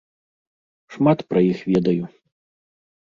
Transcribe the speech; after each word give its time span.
Шмат 0.95 1.19
пра 1.33 1.39
іх 1.51 1.59
ведаю. 1.73 2.03